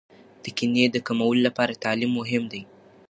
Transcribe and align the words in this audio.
د 0.43 0.45
کینې 0.57 0.85
د 0.91 0.97
کمولو 1.07 1.41
لپاره 1.47 1.79
تعلیم 1.83 2.11
مهم 2.19 2.43
دی. 2.51 2.61